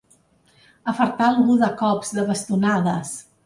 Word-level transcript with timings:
Afartar 0.93 1.27
algú 1.35 1.59
de 1.65 1.71
cops, 1.85 2.13
de 2.19 2.27
bastonades. 2.33 3.17